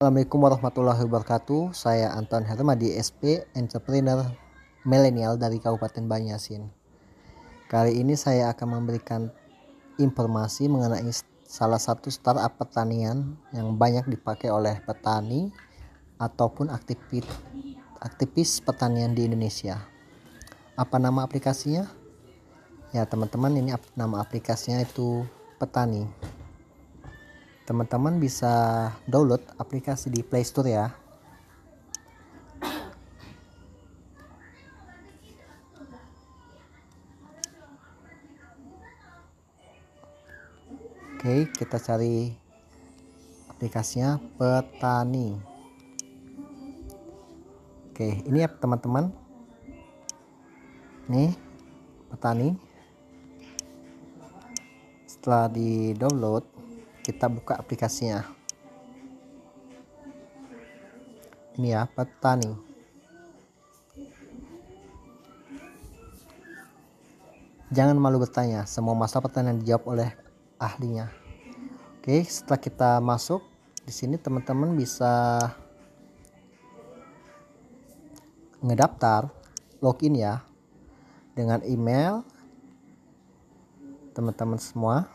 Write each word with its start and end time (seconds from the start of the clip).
Assalamualaikum 0.00 0.40
warahmatullahi 0.40 1.04
wabarakatuh. 1.04 1.76
Saya 1.76 2.16
Anton 2.16 2.40
Hermadi 2.48 2.96
SP, 2.96 3.44
entrepreneur 3.52 4.32
milenial 4.80 5.36
dari 5.36 5.60
Kabupaten 5.60 6.08
Banyasin. 6.08 6.72
Kali 7.68 8.00
ini 8.00 8.16
saya 8.16 8.48
akan 8.48 8.80
memberikan 8.80 9.28
informasi 10.00 10.72
mengenai 10.72 11.04
salah 11.44 11.76
satu 11.76 12.08
startup 12.08 12.48
pertanian 12.56 13.36
yang 13.52 13.76
banyak 13.76 14.08
dipakai 14.08 14.48
oleh 14.48 14.80
petani 14.88 15.52
ataupun 16.16 16.72
aktivis 16.72 17.28
aktivis 18.00 18.64
pertanian 18.64 19.12
di 19.12 19.28
Indonesia. 19.28 19.84
Apa 20.80 20.96
nama 20.96 21.28
aplikasinya? 21.28 21.84
Ya, 22.96 23.04
teman-teman, 23.04 23.52
ini 23.52 23.76
nama 23.92 24.24
aplikasinya 24.24 24.80
itu 24.80 25.28
Petani 25.60 26.08
teman-teman 27.70 28.18
bisa 28.18 28.50
download 29.06 29.38
aplikasi 29.54 30.10
di 30.10 30.26
Play 30.26 30.42
Store 30.42 30.66
ya. 30.66 30.90
Oke 41.14 41.46
kita 41.54 41.78
cari 41.78 42.34
aplikasinya 43.46 44.18
petani. 44.34 45.38
Oke 47.94 48.18
ini 48.26 48.42
ya 48.42 48.50
teman-teman. 48.50 49.14
Nih 51.06 51.38
petani. 52.10 52.58
Setelah 55.06 55.46
di 55.46 55.94
download 55.94 56.59
kita 57.00 57.26
buka 57.28 57.56
aplikasinya. 57.56 58.24
Ini 61.58 61.76
ya 61.76 61.84
petani 61.90 62.70
jangan 67.70 67.94
malu 68.02 68.18
bertanya 68.18 68.66
semua 68.66 68.98
masalah 68.98 69.30
pertanyaan 69.30 69.62
dijawab 69.62 69.84
oleh 69.86 70.10
ahlinya. 70.58 71.06
Oke 72.02 72.26
setelah 72.26 72.58
kita 72.58 72.90
masuk 72.98 73.46
di 73.86 73.94
sini 73.94 74.18
teman-teman 74.18 74.74
bisa 74.74 75.38
ngedaftar 78.60 79.30
login 79.78 80.18
ya 80.18 80.42
dengan 81.32 81.62
email 81.64 82.26
teman-teman 84.12 84.58
semua 84.58 85.06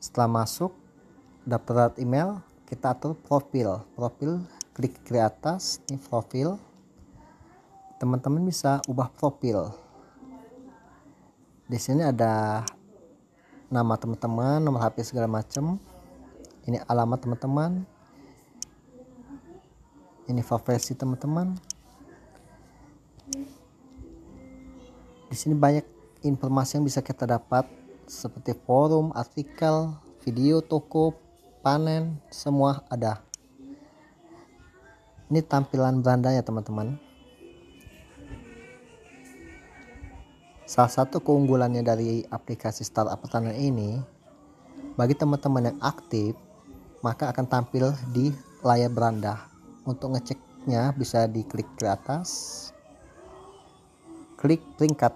setelah 0.00 0.42
masuk 0.42 0.72
daftar 1.44 1.92
email 2.00 2.40
kita 2.64 2.96
atur 2.96 3.12
profil. 3.12 3.84
Profil 3.92 4.40
klik 4.72 4.96
ke 5.04 5.20
atas 5.20 5.84
ini 5.92 6.00
profil. 6.00 6.56
Teman-teman 8.00 8.40
bisa 8.48 8.80
ubah 8.88 9.12
profil. 9.12 9.68
Di 11.68 11.76
sini 11.76 12.00
ada 12.00 12.64
nama 13.68 13.94
teman-teman 13.94 14.58
nomor 14.64 14.80
HP 14.82 15.04
segala 15.04 15.28
macam 15.28 15.76
ini 16.64 16.80
alamat 16.88 17.28
teman-teman. 17.28 17.84
Ini 20.30 20.40
profesi 20.46 20.96
teman-teman. 20.96 21.58
Di 25.30 25.36
sini 25.36 25.54
banyak 25.54 25.84
informasi 26.22 26.78
yang 26.78 26.86
bisa 26.86 27.02
kita 27.02 27.26
dapat 27.26 27.79
seperti 28.10 28.58
forum, 28.66 29.14
artikel, 29.14 29.94
video, 30.26 30.58
toko, 30.58 31.14
panen, 31.62 32.18
semua 32.26 32.82
ada. 32.90 33.22
Ini 35.30 35.46
tampilan 35.46 36.02
berandanya 36.02 36.42
teman-teman. 36.42 36.98
Salah 40.66 40.90
satu 40.90 41.22
keunggulannya 41.22 41.86
dari 41.86 42.26
aplikasi 42.26 42.82
startup 42.82 43.22
pertanian 43.22 43.54
ini, 43.54 44.02
bagi 44.98 45.14
teman-teman 45.14 45.70
yang 45.70 45.78
aktif, 45.78 46.34
maka 47.06 47.30
akan 47.30 47.46
tampil 47.46 47.94
di 48.10 48.34
layar 48.66 48.90
beranda. 48.90 49.46
Untuk 49.86 50.18
ngeceknya 50.18 50.98
bisa 50.98 51.30
diklik 51.30 51.66
ke 51.78 51.86
atas, 51.86 52.70
klik 54.34 54.62
peringkat. 54.78 55.14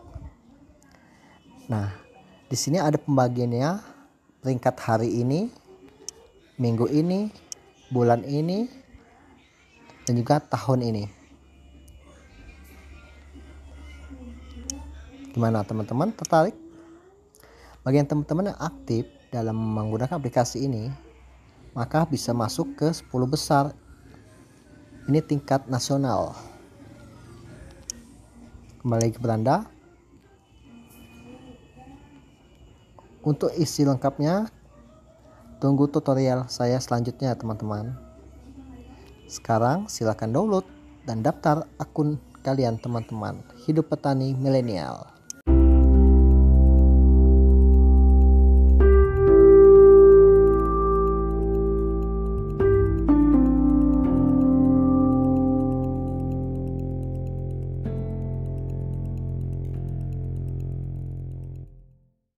Nah, 1.71 2.04
di 2.45 2.57
sini 2.61 2.77
ada 2.77 3.01
pembagiannya 3.01 3.81
peringkat 4.45 4.77
hari 4.85 5.25
ini, 5.25 5.49
minggu 6.61 6.85
ini, 6.93 7.33
bulan 7.89 8.21
ini, 8.29 8.69
dan 10.05 10.21
juga 10.21 10.45
tahun 10.45 10.85
ini. 10.85 11.05
Gimana 15.33 15.65
teman-teman 15.67 16.15
tertarik? 16.15 16.55
Bagi 17.83 17.99
yang 17.99 18.09
teman-teman 18.09 18.55
yang 18.55 18.61
aktif 18.61 19.09
dalam 19.35 19.57
menggunakan 19.57 20.21
aplikasi 20.21 20.69
ini, 20.69 20.93
maka 21.75 22.07
bisa 22.07 22.31
masuk 22.31 22.79
ke 22.79 22.87
10 22.93 23.11
besar. 23.27 23.75
Ini 25.11 25.21
tingkat 25.21 25.67
nasional. 25.67 26.33
Kembali 28.81 29.11
ke 29.11 29.19
beranda. 29.21 29.74
Untuk 33.25 33.49
isi 33.57 33.89
lengkapnya, 33.89 34.53
tunggu 35.57 35.89
tutorial 35.89 36.45
saya 36.53 36.77
selanjutnya 36.77 37.33
teman-teman. 37.33 37.97
Sekarang 39.25 39.89
silakan 39.89 40.37
download 40.37 40.67
dan 41.09 41.25
daftar 41.25 41.65
akun 41.81 42.21
kalian 42.45 42.77
teman-teman. 42.77 43.41
Hidup 43.65 43.89
petani 43.89 44.37
milenial. 44.37 45.14